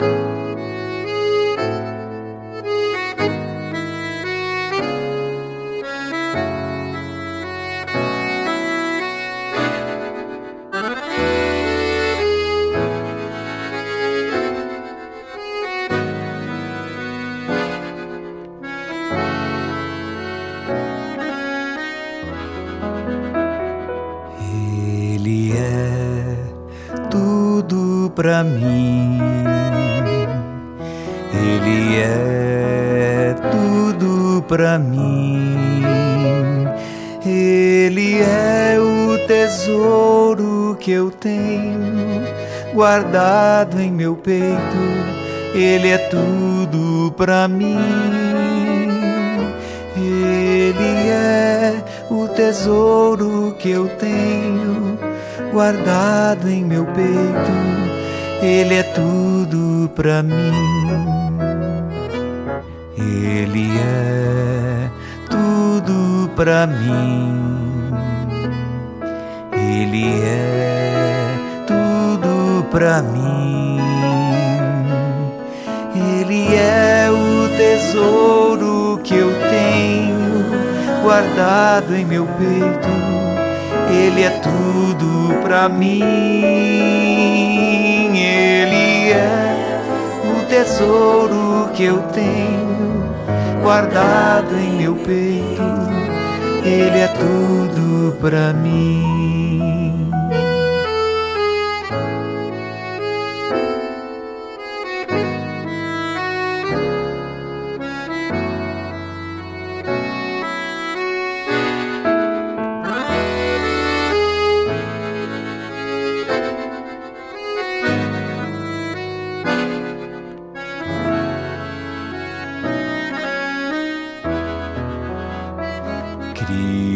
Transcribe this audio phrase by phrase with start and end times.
[0.00, 0.28] É
[28.18, 29.87] pra mim.
[31.48, 35.56] Ele é tudo pra mim.
[37.24, 42.22] Ele é o tesouro que eu tenho
[42.74, 44.76] guardado em meu peito.
[45.54, 47.78] Ele é tudo pra mim.
[49.96, 54.98] Ele é o tesouro que eu tenho
[55.50, 57.58] guardado em meu peito.
[58.42, 61.27] Ele é tudo pra mim.
[63.08, 64.90] Ele é
[65.30, 67.90] tudo pra mim.
[69.52, 71.34] Ele é
[71.66, 73.80] tudo pra mim.
[75.94, 80.44] Ele é o tesouro que eu tenho
[81.02, 82.88] guardado em meu peito.
[83.90, 86.02] Ele é tudo pra mim.
[88.14, 89.56] Ele é
[90.24, 92.67] o tesouro que eu tenho
[93.68, 95.62] guardado em meu peito.
[96.64, 99.87] Ele é tudo pra mim.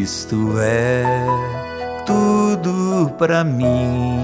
[0.02, 1.04] Cristo é
[2.04, 4.18] tudo pra mim.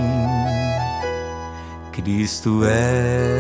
[1.93, 3.39] Cristo é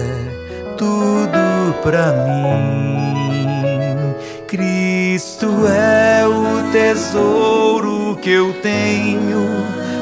[0.76, 4.14] tudo pra mim.
[4.46, 9.48] Cristo é o tesouro que eu tenho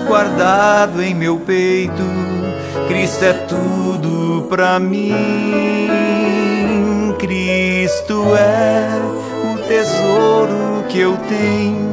[0.06, 2.04] guardado em meu peito.
[2.86, 5.14] Cristo é tudo pra mim.
[7.18, 8.90] Cristo é
[9.54, 11.85] o tesouro que eu tenho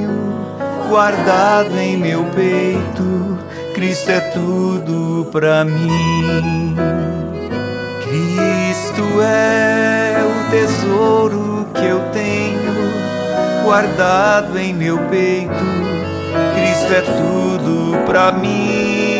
[0.94, 3.40] guardado em meu peito.
[3.74, 6.76] Cristo é tudo pra mim.
[8.04, 12.94] Cristo é o tesouro que eu tenho
[13.64, 15.66] guardado em meu peito.
[16.54, 19.18] Cristo é tudo pra mim.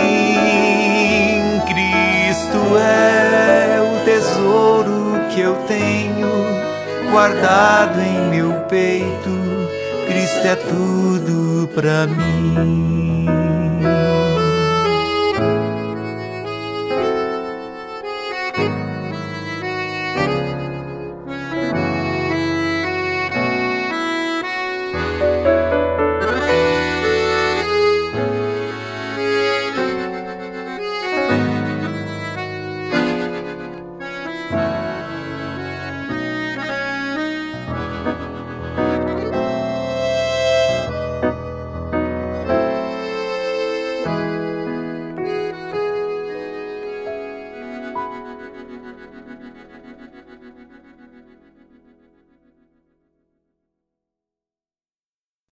[1.66, 6.30] Cristo é o tesouro que eu tenho
[7.12, 9.83] guardado em meu peito.
[10.08, 13.33] Cristo é tudo pra mim.